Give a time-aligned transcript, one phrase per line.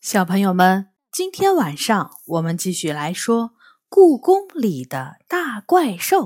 [0.00, 3.50] 小朋友们，今天晚上我们继续来说
[3.90, 6.22] 《故宫里的大怪兽》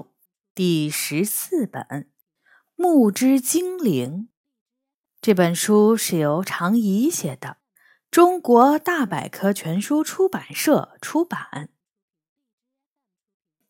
[0.55, 1.83] 第十四本
[2.77, 4.29] 《木之精灵》。
[5.21, 7.57] 这本书是由常怡写的，
[8.13, 11.71] 中国大百科全书出版社出版。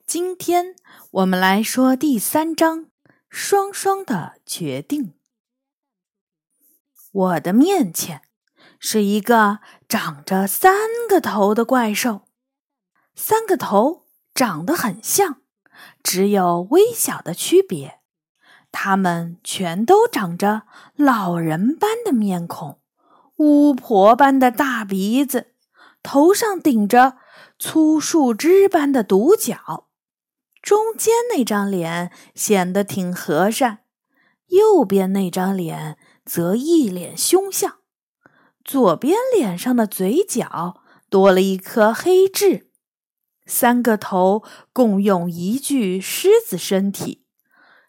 [0.05, 0.77] 今天
[1.12, 2.91] 我们来说第三章：
[3.30, 5.14] 双双的决定。
[7.11, 8.21] 我的面前。
[8.87, 10.75] 是一个长着三
[11.09, 12.29] 个头的怪兽，
[13.15, 14.02] 三个头
[14.34, 15.38] 长得很像，
[16.02, 18.01] 只有微小的区别。
[18.70, 20.65] 它们全都长着
[20.97, 22.79] 老人般的面孔，
[23.37, 25.55] 巫婆般的大鼻子，
[26.02, 27.16] 头上顶着
[27.59, 29.88] 粗树枝般的独角。
[30.60, 33.79] 中间那张脸显得挺和善，
[34.48, 35.96] 右边那张脸
[36.27, 37.79] 则一脸凶相。
[38.64, 42.70] 左边脸上的嘴角多了一颗黑痣，
[43.45, 47.26] 三个头共用一具狮子身体，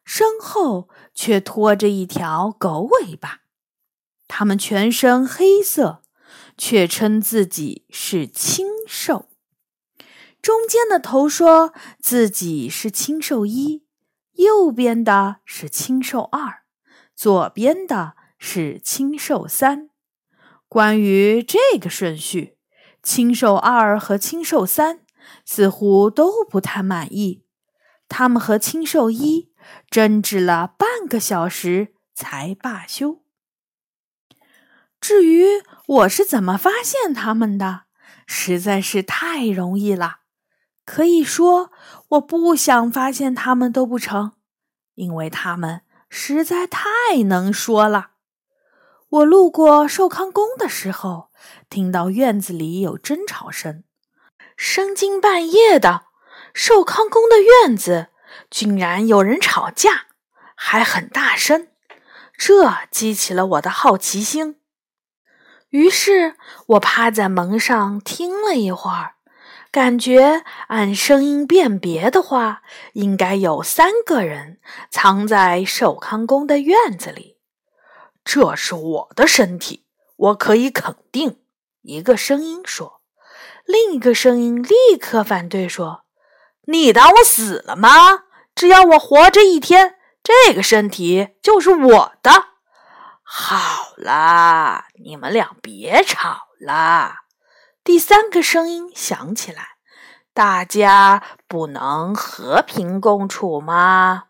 [0.03, 3.39] 身后却拖着一条狗尾巴。
[4.27, 6.01] 它们全身黑色，
[6.57, 9.29] 却称自己是青兽。
[10.41, 13.85] 中间的头说自己是青兽一，
[14.33, 16.63] 右边的是青兽二，
[17.15, 19.89] 左边的是青兽三。
[20.67, 22.57] 关于这个顺序，
[23.01, 25.01] 青兽二和青兽三
[25.45, 27.45] 似乎都不太满意。
[28.07, 29.51] 他们和青兽一
[29.89, 33.23] 争执了半个小时才罢休。
[34.99, 35.45] 至于
[35.87, 37.83] 我是怎么发现他们的，
[38.25, 40.21] 实在是太容易了。
[40.83, 41.71] 可以说，
[42.09, 44.33] 我不想发现他们都不成，
[44.95, 48.11] 因为他们实在太能说了。
[49.15, 51.29] 我路过寿康宫的时候，
[51.69, 53.85] 听到院子里有争吵声。
[54.57, 56.07] 深更半夜的，
[56.53, 58.07] 寿康宫的院子
[58.49, 60.07] 竟然有人吵架，
[60.53, 61.69] 还很大声，
[62.37, 64.59] 这激起了我的好奇心。
[65.69, 66.35] 于是
[66.67, 69.13] 我趴在门上听了一会儿，
[69.71, 72.63] 感觉按声音辨别的话，
[72.93, 77.34] 应该有三个人藏在寿康宫的院子里。
[78.25, 81.39] 这是我的身体，我可以肯定。
[81.83, 83.01] 一个声音说，
[83.65, 86.05] 另一个声音立刻反对说
[86.67, 87.89] ：“你当我死了吗？
[88.55, 92.31] 只要我活着一天，这个身体就是我的。”
[93.21, 97.17] 好啦，你们俩别吵了。
[97.83, 99.75] 第三个声音响起来
[100.33, 104.25] ：“大家不能和平共处吗？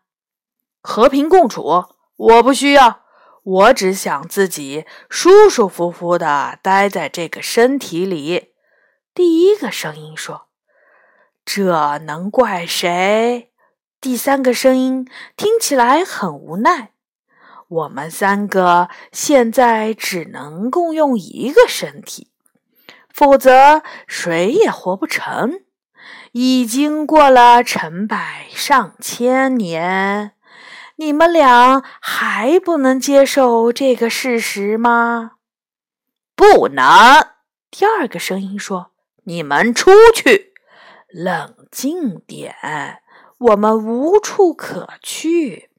[0.82, 1.86] 和平共处，
[2.18, 3.04] 我不需要。”
[3.46, 8.54] 我只想自己舒舒服服的待在这个身体里。
[9.14, 10.48] 第一个声音说
[11.46, 13.52] ：“这能怪谁？”
[14.02, 15.08] 第三个声音
[15.38, 16.94] 听起来很无奈
[17.70, 22.32] ：“我们三个现在只能共用一个身体，
[23.14, 25.62] 否则谁也活不成。
[26.32, 30.32] 已经过了成百上千年。”
[30.98, 35.34] 你们俩还不能接受这个事实吗？
[36.36, 36.84] 不能。
[37.70, 38.92] 第二个声音说
[39.26, 40.54] ：“你们出去，
[41.10, 42.56] 冷静点，
[43.38, 45.70] 我们无处可去。”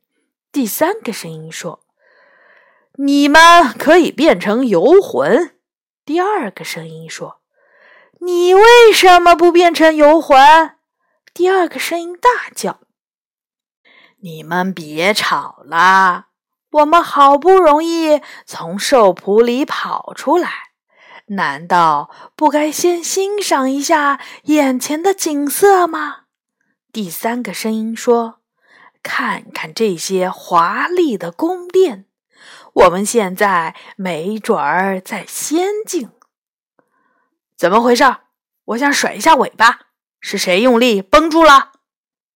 [0.53, 1.81] 第三个声音说
[2.99, 5.57] ：“你们可以变成游魂。”
[6.05, 7.41] 第二个声音说
[8.21, 10.77] ：“你为什么不变成游魂？”
[11.33, 12.81] 第二个声音大叫。
[14.27, 16.27] 你们别吵了，
[16.73, 20.51] 我们好不容易从兽圃里跑出来，
[21.27, 26.23] 难道不该先欣赏一下眼前的景色吗？
[26.93, 28.41] 第三个声音说
[29.01, 32.07] ：“看看这些华丽的宫殿，
[32.73, 36.11] 我们现在没准儿在仙境。”
[37.57, 38.03] 怎么回事？
[38.65, 39.83] 我想甩一下尾巴，
[40.19, 41.75] 是谁用力绷住了？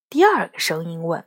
[0.09, 1.25] 第二个声音问。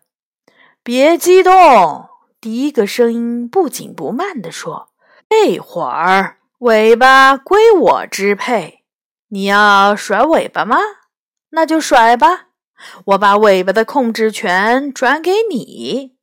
[0.85, 2.09] 别激动，
[2.41, 4.89] 第一个声音不紧不慢地说
[5.29, 8.83] ：“这会儿尾巴归我支配，
[9.29, 10.77] 你要甩尾巴吗？
[11.51, 12.47] 那就甩吧，
[13.05, 16.17] 我把尾巴的控制权转给你。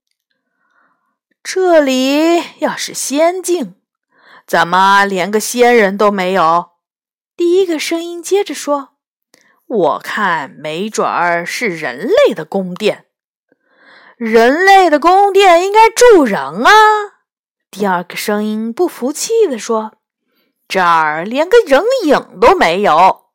[1.42, 3.76] 这里要是仙境，
[4.46, 6.72] 怎么连个仙人都没有？”
[7.34, 8.90] 第一个声音接着说
[9.66, 13.06] ：“我看没准儿是人类的宫殿。”
[14.20, 16.70] 人类的宫殿应该住人啊！
[17.70, 19.94] 第二个声音不服气地说
[20.68, 23.30] ：“这儿连个人影都没有。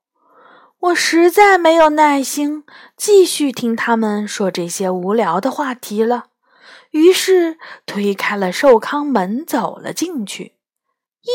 [0.77, 2.65] 我实在没有耐心
[2.95, 6.25] 继续听他们说这些无聊的话题了，
[6.91, 7.57] 于是
[7.88, 10.53] 推开了寿康门，走了进去。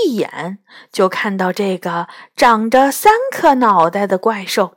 [0.05, 0.61] 一眼
[0.93, 2.06] 就看到这个
[2.37, 4.76] 长着三颗脑袋的怪兽。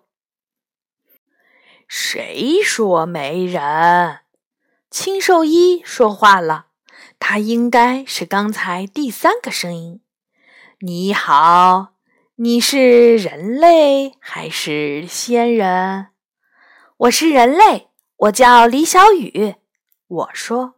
[1.88, 4.22] 谁说没人？
[4.94, 6.68] 青兽医说话了，
[7.18, 10.02] 他应该是刚才第三个声音。
[10.82, 11.96] 你好，
[12.36, 16.10] 你是人类还是仙人？
[16.96, 19.56] 我是人类，我叫李小雨。
[20.08, 20.76] 我说，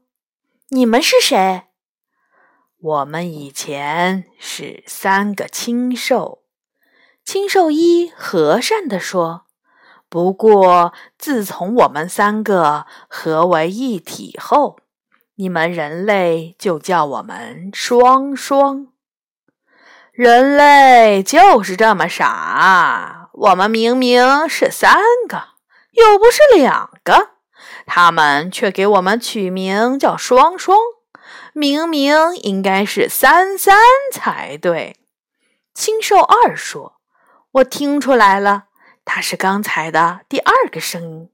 [0.69, 1.63] 你们是谁？
[2.79, 6.41] 我们以前是三个青兽，
[7.25, 9.44] 青兽一和善地说
[10.15, 14.79] ：“不过自从我们三个合为一体后，
[15.35, 18.88] 你们人类就叫我们双双。
[20.13, 24.95] 人类就是这么傻，我们明明是三
[25.27, 25.50] 个，
[25.91, 27.31] 又不是两个，
[27.85, 30.77] 他们却给我们取名叫双双。”
[31.51, 33.77] 明明应该是三三
[34.13, 34.95] 才对，
[35.73, 37.01] 青兽二说
[37.51, 38.67] ：“我听出来了，
[39.06, 41.30] 他是刚才的第二个声音。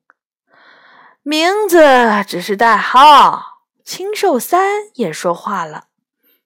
[1.23, 1.79] 名字
[2.27, 3.47] 只是代号。”
[3.83, 5.85] 青兽三也说话了：“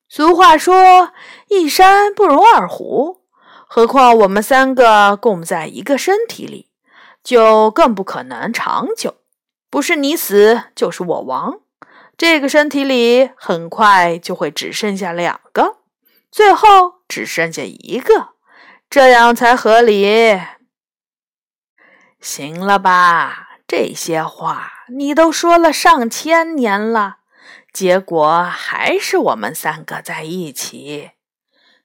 [0.07, 1.12] 俗话说，
[1.50, 3.24] 一山不容二虎，
[3.68, 6.69] 何况我们三个共在一个身体里，
[7.22, 9.16] 就更不可能长久。
[9.69, 11.60] 不是你死，就是我亡。”
[12.18, 15.78] 这个身体里很快就会只剩下两个，
[16.31, 18.30] 最后只剩下一个，
[18.89, 20.39] 这样才合理。
[22.25, 23.50] 行了吧？
[23.68, 27.18] 这些话你都说了上千年了，
[27.72, 31.12] 结果还是我们三个在一起。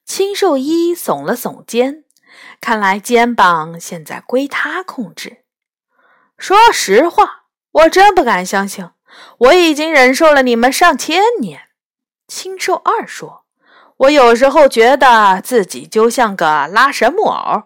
[0.07, 2.05] 青兽一耸了耸肩，
[2.59, 5.45] 看来肩膀现在归他控制。
[6.39, 8.89] 说实话，我真不敢相信。
[9.37, 11.69] 我已经忍受了你们上千年，
[12.27, 13.45] 青兽二说
[13.99, 17.65] ：“我有时候觉得自己就像个拉绳木偶，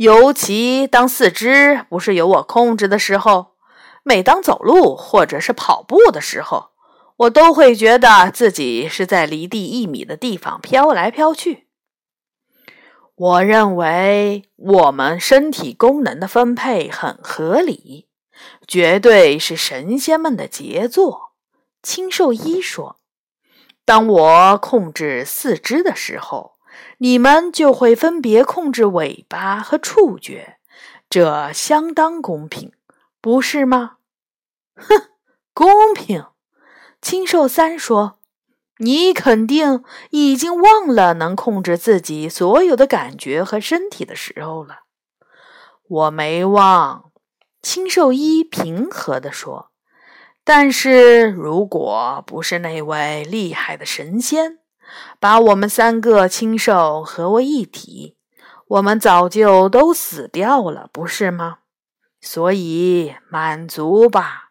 [0.00, 3.48] 尤其当四肢不是由我控制的时候，
[4.02, 6.70] 每当走路或者是跑步的时候，
[7.18, 11.66] 我都会觉得自己是在离地一米的地方飘来飘去。
[13.14, 18.08] 我认为我们身体功能的分配很合理。”
[18.66, 21.32] 绝对是神仙们的杰作，
[21.82, 22.96] 青兽一说
[23.84, 26.52] ：“当我控制四肢的时候，
[26.98, 30.58] 你们就会分别控制尾巴和触觉，
[31.08, 32.72] 这相当公平，
[33.20, 33.96] 不是吗？”
[34.76, 35.08] 哼，
[35.52, 36.26] 公平。
[37.02, 38.18] 青兽三说
[38.78, 44.80] ：“你肯定已经忘了能控制自己所有的感觉和身体的时候了。”
[45.88, 47.10] 我没忘。
[47.62, 49.70] 青兽一平和地说
[50.44, 54.59] ：“但是如果不是那位厉害的神仙
[55.18, 58.16] 把我们三个青兽合为一体，
[58.66, 61.58] 我们早就都死掉了，不是吗？
[62.20, 64.50] 所以满足吧，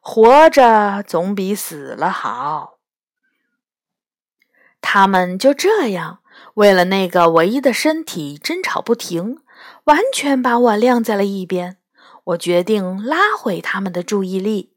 [0.00, 2.74] 活着总比死了好。”
[4.80, 6.20] 他们就这样
[6.54, 9.38] 为了那个唯一的身体争吵不停，
[9.84, 11.78] 完全把我晾在了一边。
[12.24, 14.76] 我决定拉回他们的注意力。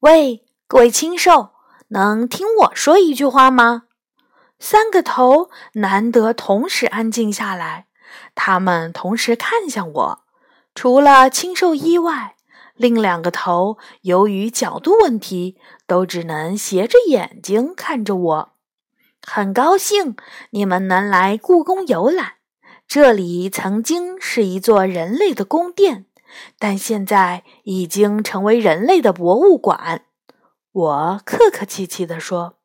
[0.00, 1.52] 喂，各位青兽，
[1.88, 3.84] 能听我说一句话吗？
[4.58, 7.86] 三个头难得同时安静下来，
[8.34, 10.20] 他们同时看向我。
[10.74, 12.36] 除了青兽一外，
[12.74, 18.52] 另两个头由于角度问题，都只能斜着眼睛看着我。
[19.26, 20.16] 很高兴
[20.50, 22.34] 你们能来故宫游览，
[22.86, 26.06] 这里曾经是一座人类的宫殿。
[26.58, 30.02] 但现在已经成为人类的博物馆。
[30.72, 32.55] 我客客气气地说：“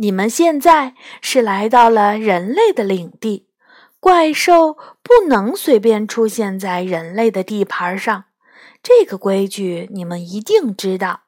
[0.00, 3.48] 你们现在是来到了人类的领地，
[3.98, 8.26] 怪兽不能随便出现在人类的地盘上，
[8.80, 11.22] 这个规矩你们一定知道。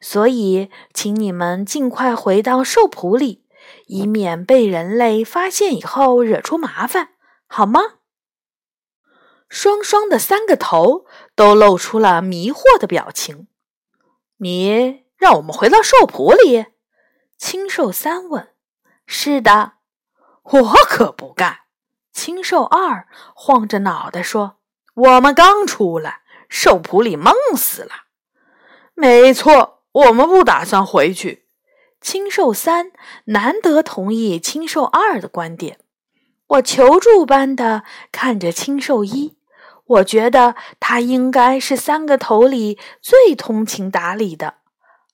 [0.00, 3.44] 所以，请你们尽快回到兽圃里，
[3.86, 7.10] 以免被人类发现以后惹出麻烦，
[7.46, 7.80] 好吗？”
[9.48, 11.06] 双双的三个头
[11.36, 13.46] 都露出了迷惑的表情。
[14.38, 16.66] 你让我们回到兽圃里？
[17.38, 18.48] 青兽三问。
[19.06, 19.74] 是的，
[20.42, 21.60] 我可不干。
[22.12, 24.58] 青兽二晃着脑袋说
[24.94, 27.90] ：“我们刚出来，兽圃里闷死了。”
[28.94, 31.46] 没错，我们不打算回去。
[32.00, 32.92] 青兽三
[33.26, 35.78] 难得同意青兽二的观点。
[36.46, 39.36] 我求助般的看着青兽一，
[39.84, 44.58] 我觉得他应该是三个头里最通情达理的，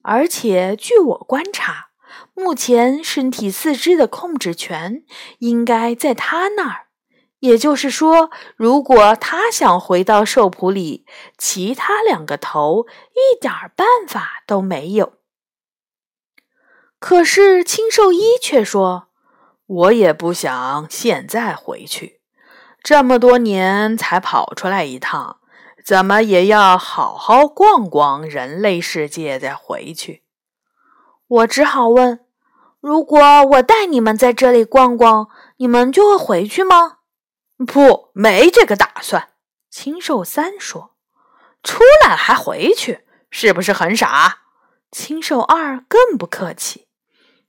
[0.02, 1.88] 而且据我观察，
[2.34, 5.04] 目前身体四肢的控制权
[5.38, 6.86] 应该在他那儿。
[7.40, 11.04] 也就是说，如果他想回到兽谱里，
[11.36, 15.14] 其他两个头一点办法都没有。
[16.98, 19.08] 可是青兽医却说。
[19.66, 22.20] 我也不想现在回去，
[22.82, 25.38] 这么多年才跑出来一趟，
[25.82, 30.21] 怎么也要好好逛逛人类世界再回去。
[31.32, 32.20] 我只好问：
[32.80, 33.18] 如果
[33.52, 36.98] 我带你们在这里逛逛，你们就会回去吗？
[37.66, 39.30] 不，没这个打算。
[39.70, 40.94] 青兽三说
[41.64, 44.40] ：“出来还回去，是不是很傻？”
[44.92, 46.88] 青兽二更不客气。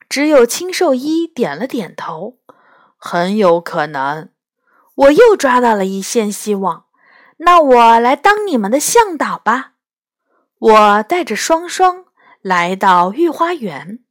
[0.07, 2.37] 只有青兽一点了点头，
[2.95, 4.29] 很有可能。
[4.95, 6.85] 我又抓到了一线希望，
[7.37, 9.73] 那我来当你们的向导吧。
[10.57, 12.05] 我带着双双
[12.43, 14.03] 来到御花园，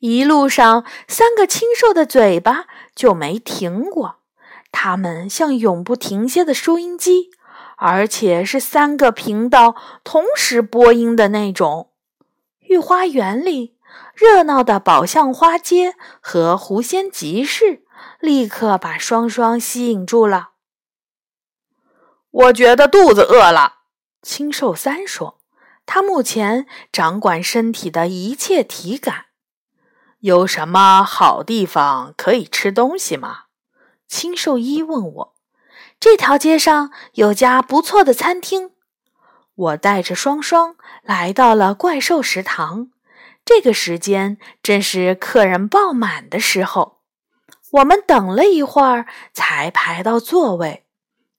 [0.00, 2.64] 一路上三个清瘦的嘴巴
[2.96, 4.16] 就没停过，
[4.72, 7.30] 它们像永不停歇的收音机，
[7.76, 11.92] 而且是三个频道同时播音的那种。
[12.62, 13.74] 御花园里。
[14.12, 17.84] 热闹的宝相花街和狐仙集市
[18.18, 20.50] 立刻把双双吸引住了。
[22.30, 23.74] 我觉得肚子饿了，
[24.20, 25.40] 清瘦三说
[25.86, 29.26] ：“他目前掌管身体的一切体感。
[30.20, 33.44] 有什么好地方可以吃东西吗？”
[34.08, 35.34] 青兽一问我
[36.00, 38.70] ：“这条街上有家不错的餐厅。”
[39.54, 42.90] 我带着双双来到了怪兽食堂。
[43.44, 47.00] 这个时间正是客人爆满的时候，
[47.72, 50.86] 我们等了一会儿才排到座位。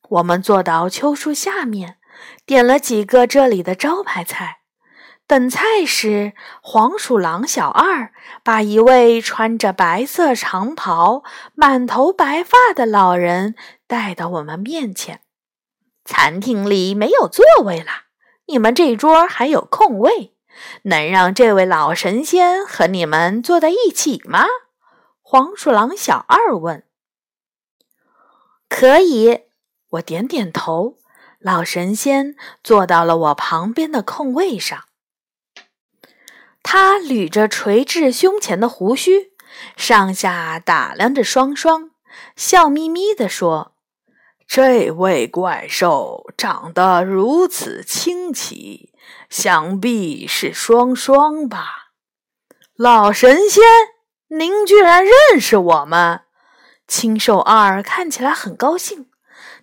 [0.09, 1.97] 我们坐到秋树下面，
[2.45, 4.59] 点了几个这里的招牌菜。
[5.27, 11.23] 等菜时，黄鼠狼小二把一位穿着白色长袍、
[11.55, 13.55] 满头白发的老人
[13.87, 15.21] 带到我们面前。
[16.03, 18.03] 餐厅里没有座位了，
[18.45, 20.35] 你们这桌还有空位。
[20.83, 24.45] 能让这位老神仙和你们坐在一起吗？
[25.21, 26.83] 黄鼠狼小二问。
[28.69, 29.39] 可以，
[29.89, 30.97] 我点点头。
[31.45, 34.85] 老神仙坐到了我旁边的空位上。
[36.63, 39.31] 他捋着垂至胸前的胡须，
[39.77, 41.91] 上下打量着双双，
[42.35, 43.75] 笑眯眯地说
[44.47, 48.91] ：“这位怪兽长得如此清奇。”
[49.29, 51.91] 想必是双双吧，
[52.75, 53.63] 老神仙，
[54.29, 56.21] 您居然认识我们！
[56.87, 59.11] 青兽二看起来很高兴，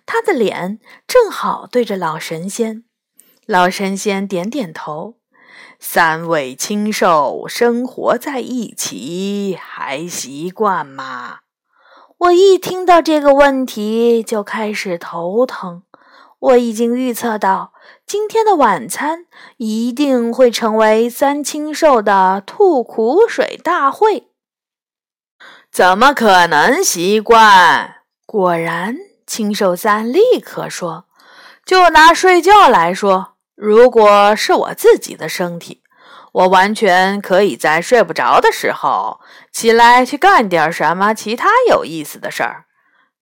[0.05, 2.83] 他的脸正好对着老神仙。
[3.45, 5.17] 老神仙点点头
[5.79, 11.39] ：“三位青兽生活在一起，还习惯吗？”
[12.19, 15.83] 我一听到这个问题就开始头疼。
[16.39, 17.73] 我已经预测到
[18.05, 24.29] 今天的晚餐一定会成为三清兽的吐苦水大会。
[25.71, 28.03] 怎么可能习惯？
[28.25, 31.05] 果然，青兽三立刻说
[31.65, 35.81] ：“就拿睡觉来说，如果是我自己的身体，
[36.31, 39.19] 我完全可以在睡不着的时候
[39.51, 42.65] 起来去干点什么其他有意思的事儿。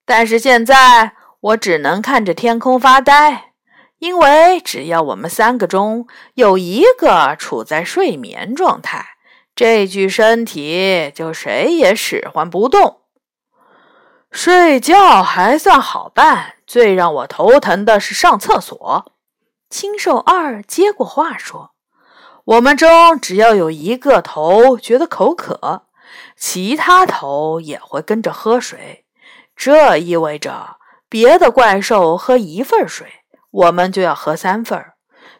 [0.06, 3.54] 但是现在……”我只能看着天空发呆，
[3.98, 6.06] 因为只要我们三个中
[6.36, 9.04] 有一个处在睡眠状态，
[9.56, 13.01] 这具身体就谁也使唤不动。
[14.32, 19.12] 睡觉还算好办，最让我头疼的是上厕所。
[19.70, 21.72] 青兽二接过话说
[22.46, 25.84] ：“我们中只要有一个头觉得口渴，
[26.38, 29.06] 其他头也会跟着喝水，
[29.56, 30.78] 这意味着。”
[31.10, 33.06] 别的怪兽喝一份水，
[33.50, 34.82] 我们就要喝三份，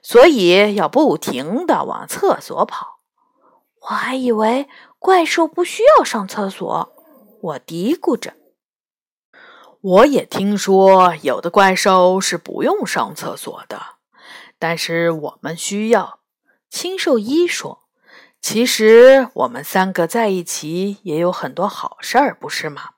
[0.02, 3.00] 所以要不停地往厕所跑。
[3.84, 4.68] 我还以为
[5.00, 6.92] 怪兽不需要上厕所，
[7.42, 8.34] 我嘀咕着。
[9.84, 13.82] 我也听说有的怪兽是不用上厕所的，
[14.60, 16.20] 但是我们需要。
[16.70, 17.80] 青兽一说
[18.40, 22.92] ：“其实我们三个在一起也有很多好事儿，不是吗？”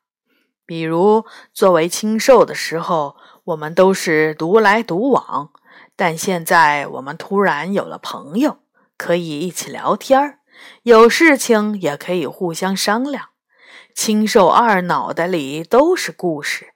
[0.67, 5.51] 比如，作为青兽的时候，我们都是独来独往；
[5.95, 8.57] 但现在我们突然有了朋友，
[8.97, 10.39] 可以一起聊天儿，
[10.83, 13.29] 有事情也可以互相商量。
[13.95, 16.72] 青兽二脑袋里都是故事，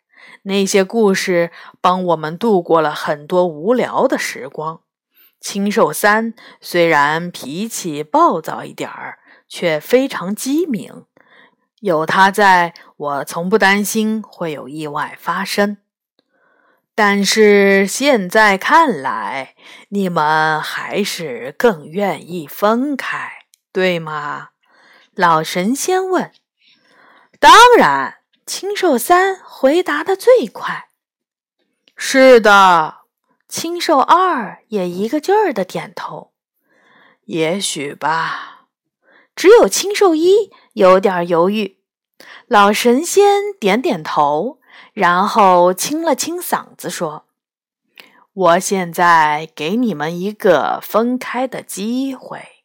[0.48, 1.52] 那些故事
[1.82, 4.80] 帮我们度过了很多无聊的时光。
[5.42, 11.04] 青兽三虽然脾气暴躁一点儿，却非常机敏，
[11.82, 15.78] 有他在，我从不担心会有意外发生。
[16.96, 19.54] 但是现在看来，
[19.90, 24.52] 你们还是更愿意分开，对吗？
[25.14, 26.32] 老神仙问。
[27.40, 28.17] 当然，
[28.48, 30.88] 青兽三回答的最快。
[31.98, 33.02] 是的，
[33.50, 36.32] 青兽二也一个劲儿的点头。
[37.26, 38.70] 也许吧。
[39.36, 41.78] 只有青兽一有点犹豫。
[42.48, 44.60] 老神仙点点头。
[44.94, 47.26] 然后清了清嗓子说
[48.34, 52.57] ：“我现在给你们一个分开的机会。”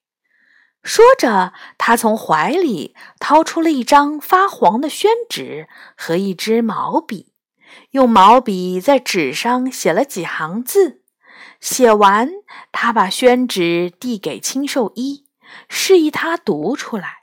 [0.82, 7.32] 说着，他从怀里掏出了一张发黄的宣纸和一支毛笔，
[7.92, 11.02] 用毛笔在纸上写了几行字。
[11.60, 12.30] 写完，
[12.72, 15.26] 他把宣纸递给青兽一，
[15.68, 17.22] 示意他读出来。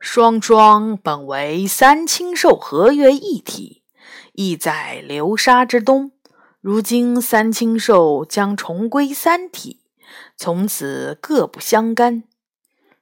[0.00, 3.84] 双双本为三青兽合约一体，
[4.32, 6.12] 意在流沙之东。
[6.60, 9.79] 如今三青兽将重归三体，
[10.42, 12.24] 从此各不相干。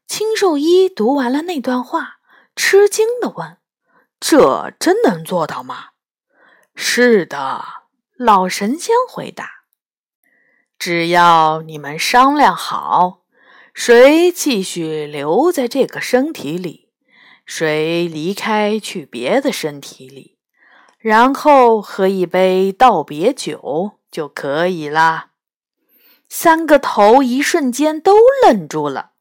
[0.08, 2.18] 青兽一读完了那段话，
[2.56, 3.58] 吃惊地问
[4.18, 5.90] ：“这真能做到吗
[6.74, 7.62] ？”“是的。”
[8.18, 9.48] 老神仙回答
[10.80, 13.22] ，“只要你们商量好，
[13.72, 16.88] 谁继续留在这个身体里。”
[17.46, 20.38] 谁离开去别的身体里，
[20.98, 25.30] 然后喝一杯道别酒就可以啦。
[26.28, 29.12] 三个头一瞬间都愣住了，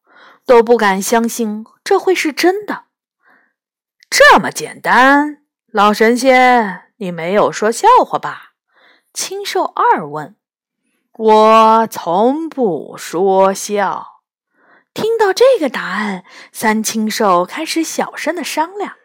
[0.45, 2.85] 都不敢相信这会是真的。
[4.09, 5.43] 这么简单？
[5.71, 8.53] 老神仙，你没有说笑话吧？
[9.13, 10.35] 青兽二问。
[11.13, 14.21] 我从不说笑。
[14.93, 18.95] 听到这个答案，三青兽开始小声的商量。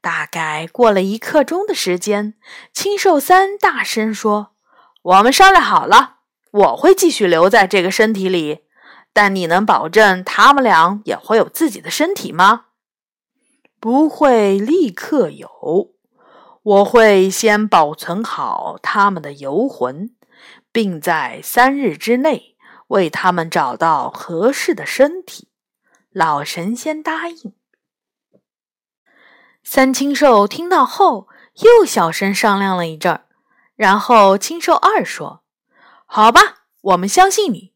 [0.00, 2.34] 大概过了一刻钟的时间，
[2.72, 4.54] 青兽三大声说
[5.02, 6.13] ：“我们商量好了，
[6.54, 8.60] 我会继续留在这个身体里，
[9.12, 12.66] 但你能保证他们俩也会有自己的身体吗
[13.78, 15.90] ？”“不会立刻有，
[16.62, 20.14] 我会先保存好他们的游魂，
[20.72, 22.52] 并在三日之内。”
[22.88, 25.48] 为他们找到合适的身体，
[26.12, 27.54] 老神仙答应。
[29.64, 33.24] 三青兽听到后，又小声商量了一阵儿，
[33.74, 35.42] 然后青兽二说
[36.16, 37.72] ：“好吧，我们相信你。”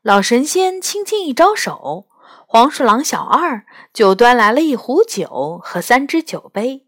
[0.00, 2.06] 老神仙轻轻一招手，
[2.46, 6.86] 黄鼠狼小二就端来了一壶酒和三只酒杯。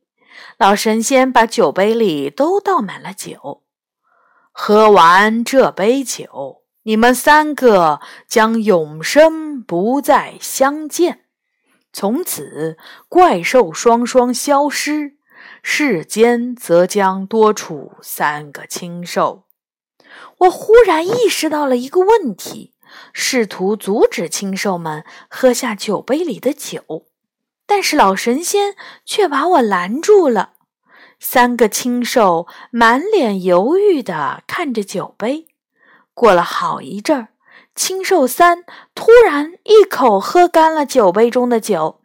[0.56, 3.64] 老神仙把酒杯里都倒满了酒，
[4.50, 6.62] 喝完这杯酒。
[6.84, 11.26] 你们三个将永生不再相见，
[11.92, 12.78] 从此
[13.10, 15.18] 怪兽双双消失，
[15.62, 19.47] 世间则将多出三个青兽。
[20.38, 22.72] 我忽然意识到了一个问题，
[23.12, 27.06] 试图阻止青兽们喝下酒杯里的酒，
[27.66, 30.52] 但是老神仙却把我拦住了。
[31.20, 35.48] 三个青兽满脸犹豫地看着酒杯。
[36.14, 37.28] 过了好一阵儿，
[37.74, 42.00] 青兽三突然一口喝干了酒杯中的酒，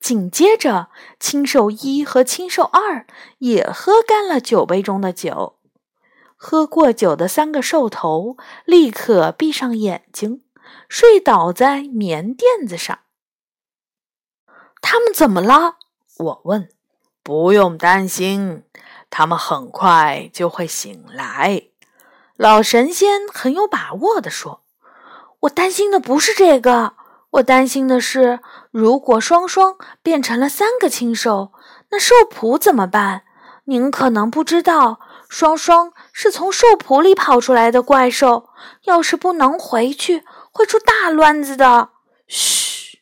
[0.00, 0.88] 紧接着
[1.20, 3.06] 青兽一和青兽二
[3.38, 5.57] 也喝干了酒杯中的酒。
[6.40, 10.44] 喝过酒的三个兽头立刻闭上眼睛，
[10.88, 13.00] 睡倒在棉垫子上。
[14.80, 15.76] 他们怎么了？
[16.16, 16.68] 我问。
[17.24, 18.62] 不用担心，
[19.10, 21.64] 他们很快就会醒来。
[22.36, 24.62] 老神仙很有把握地说
[25.40, 26.94] ：“我担心的不是这个，
[27.30, 31.52] 我担心的是，如果双双变成了三个青兽，
[31.90, 33.24] 那兽谱怎么办？
[33.64, 38.48] 您可能不知道，双双是从兽谱里跑出来的怪兽，
[38.84, 41.90] 要是不能回去，会出大乱子的。”
[42.26, 43.00] 嘘，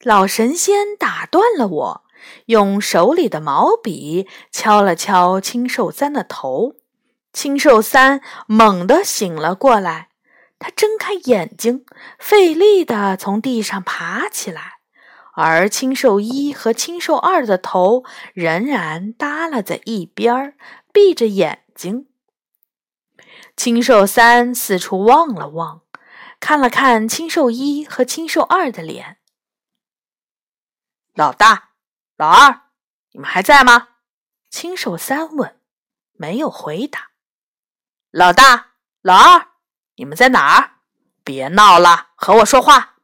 [0.00, 2.04] 老神仙打断了我，
[2.46, 6.76] 用手里的毛笔敲了敲青兽三的头。
[7.32, 10.08] 青兽三猛地醒了过来，
[10.58, 11.84] 他睁开眼睛，
[12.18, 14.78] 费力地从地上爬起来，
[15.34, 18.02] 而青兽一和青兽二的头
[18.34, 20.54] 仍然耷拉在一边儿，
[21.00, 22.10] 闭着眼睛。
[23.56, 25.80] 青兽三四处望了望，
[26.38, 29.16] 看了看青兽一和青兽二的脸。
[31.14, 31.70] 老大，
[32.18, 32.64] 老二，
[33.12, 33.88] 你们还在吗？
[34.50, 35.58] 青兽三问，
[36.12, 37.12] 没有回答。
[38.10, 39.52] 老大、老二，
[39.96, 40.72] 你们在哪儿？
[41.24, 42.96] 别闹了，和我说话。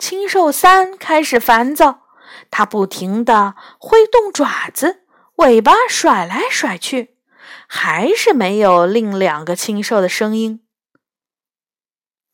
[0.00, 2.08] 青兽三开始烦躁，
[2.50, 5.04] 他不停地挥动爪子，
[5.36, 7.15] 尾巴甩来甩去，
[7.76, 10.66] 还是没有另两个青兽的声音。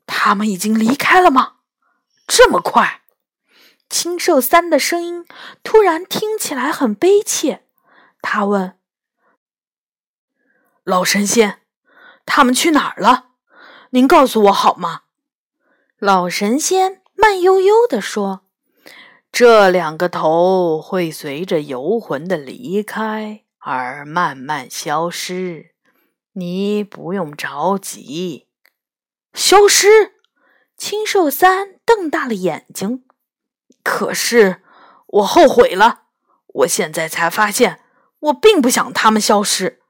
[0.07, 1.57] 他们已经离开了吗？
[2.29, 3.03] 这么快？
[3.91, 5.27] 青兽三的声音
[5.65, 7.67] 突然听起来很悲切，
[8.23, 8.79] 他问
[10.85, 11.63] ：“老神仙，
[12.25, 13.33] 他们去哪儿了？
[13.91, 15.03] 您告诉我好吗？”
[15.99, 18.47] 老神仙慢悠悠地说
[19.33, 25.75] ：“这两个头会随着游魂的离开而慢慢消失，
[26.33, 28.49] 你不用着急。”
[29.33, 30.15] 消失？
[30.77, 33.05] 青兽三瞪大了眼睛。
[33.85, 34.63] 可是
[35.07, 36.03] 我后悔了，
[36.47, 37.81] 我现在才发现，
[38.19, 39.81] 我并不想他们消失。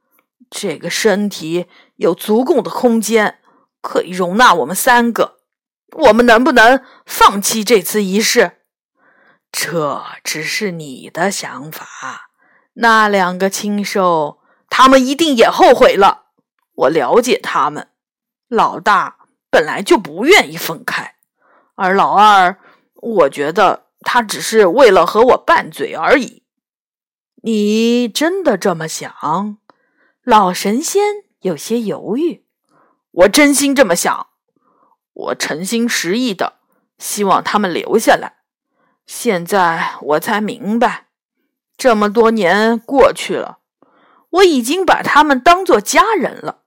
[0.50, 3.40] 这个身体有足够的空间，
[3.80, 5.38] 可以容纳我们三个。
[5.92, 8.58] 我们能不能放弃这次仪式？
[9.50, 12.31] 这只是你的想法。
[12.74, 16.26] 那两个青兽，他们一定也后悔了。
[16.74, 17.88] 我了解他们。
[18.48, 19.16] 老大
[19.50, 21.14] 本来就不愿意分开，
[21.74, 22.58] 而老二。
[22.94, 26.44] 我觉得他只是为了和我拌嘴而已。
[27.42, 29.58] 你真的这么想？
[30.22, 31.02] 老神仙
[31.40, 32.44] 有些犹豫。
[33.10, 34.28] 我真心这么想，
[35.12, 36.60] 我诚心实意的
[36.98, 38.36] 希望他们留下来。
[39.04, 41.01] 现在我才明白，
[41.82, 43.58] 这么多年过去了，
[44.30, 46.58] 我已经把他们当做家人了。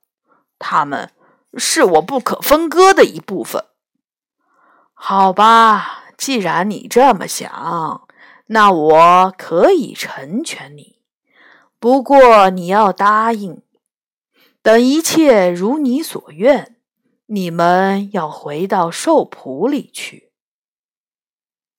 [0.58, 1.10] 他们
[1.56, 3.64] 是我不可分割的一部分。
[4.92, 6.02] 好吧。
[6.18, 8.06] 既然你这么想，
[8.48, 10.98] 那我可以成全你。
[11.78, 13.62] 不过你要答应，
[14.60, 16.76] 等一切如你所愿，
[17.24, 20.30] 你们要回到兽圃里去。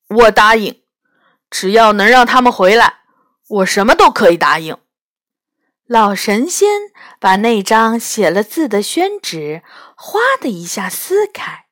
[0.08, 0.82] 我答应，
[1.48, 3.00] 只要能让他们回来，
[3.48, 4.76] 我什么都可以答应。
[5.86, 6.68] 老神仙
[7.18, 9.62] 把那张写了字的宣纸
[9.96, 11.66] 哗的一下撕开。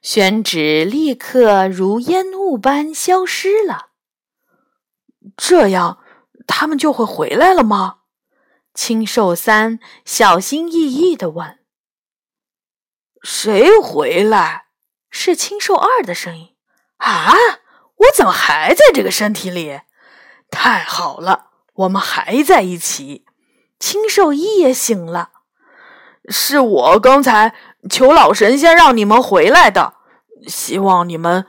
[0.00, 3.90] 宣纸立刻如烟雾般消失了。
[5.36, 6.02] 这样，
[6.48, 7.98] 他们就会回来了吗？
[8.74, 11.60] 青兽三小心翼翼地问。
[13.22, 14.64] “谁回来？”
[15.08, 16.56] 是青兽二的声音。
[16.98, 17.32] “啊，
[17.94, 19.82] 我怎么还在这个身体里？
[20.52, 23.24] 太好了，我们还在一起。”
[23.80, 25.30] 青兽一也醒了。
[26.28, 27.56] 是我刚才。
[27.90, 29.94] 求老神仙让你们回来的，
[30.46, 31.44] 希望你们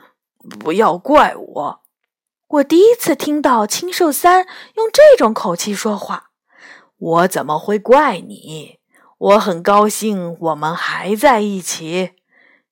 [0.58, 1.80] 不要怪我。
[2.48, 6.30] 我第一次听到青兽三用这种口气说话，
[6.98, 8.80] 我怎么会怪你？
[9.16, 12.14] 我很高兴我们还在一起。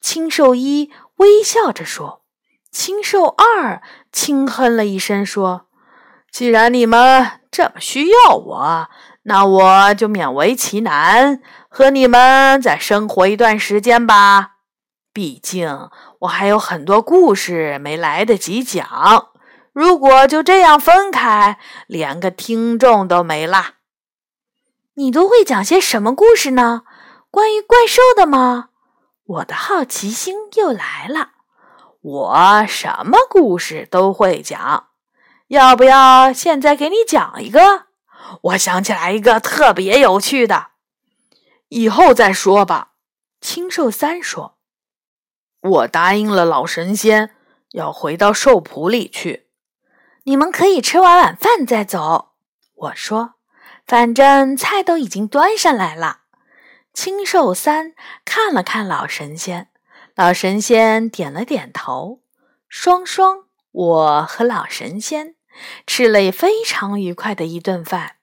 [0.01, 2.23] 青兽一微笑着说。
[2.73, 5.68] 青兽二轻哼了一声说
[6.33, 8.88] ：“既然你们这么需要我，
[9.25, 11.40] 那我就勉为其难。”
[11.75, 14.57] 和你们再生活一段时间吧，
[15.11, 15.88] 毕竟
[16.21, 19.29] 我还有很多故事没来得及讲。
[19.73, 23.77] 如果就这样分开，连个听众都没啦。
[24.97, 26.83] 你都会讲些什么故事呢？
[27.31, 28.68] 关于怪兽的吗？
[29.25, 31.31] 我的好奇心又来了。
[32.03, 34.88] 我什么故事都会讲，
[35.53, 37.85] 要不要现在给你讲一个？
[38.41, 40.69] 我想起来一个特别有趣的。
[41.69, 42.93] 以后再说吧。
[43.38, 44.57] 青兽三说
[45.61, 47.35] ：“我答应了老神仙，
[47.73, 49.49] 要回到兽圃里去。
[50.23, 52.31] 你们可以吃完晚饭再走。”
[52.75, 53.35] 我说
[53.87, 56.21] ：“反正菜都已经端上来了。”
[56.95, 57.93] 青兽三
[58.25, 59.69] 看了看老神仙，
[60.15, 62.23] 老神仙点了点头。
[62.71, 65.35] 双双，我和老神仙
[65.87, 68.17] 吃了非常愉快的一顿饭，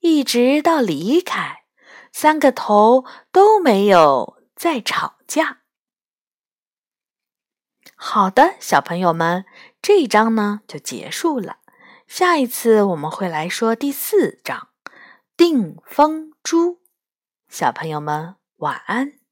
[0.00, 1.64] 一直到离开。
[2.12, 5.58] 三个头都没有再吵架。
[7.94, 9.44] 好的，小朋友们，
[9.82, 11.58] 这一章呢就结束了。
[12.06, 14.68] 下一次我们会来说第四章
[15.36, 16.74] 《定风珠》。
[17.48, 19.25] 小朋友们晚安。